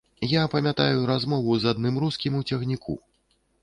Я 0.29 0.45
памятаю 0.53 1.05
размову 1.11 1.61
з 1.61 1.71
адным 1.75 2.03
рускім 2.07 2.33
у 2.43 2.47
цягніку. 2.53 2.93